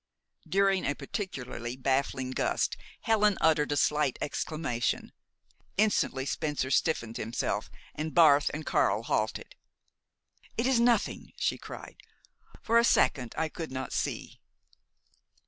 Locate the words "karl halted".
8.65-9.53